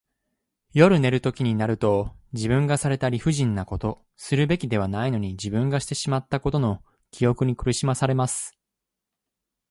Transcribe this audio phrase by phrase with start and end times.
[0.73, 6.81] 夜寝るときになると、自分がされた理不尽なこと、するべきではないのに自分がしてしまったことの
[7.11, 8.57] 記憶に苦しまされます。